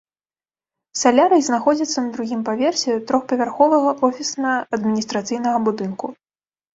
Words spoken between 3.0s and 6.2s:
трохпавярховага офісна-адміністрацыйнага будынку.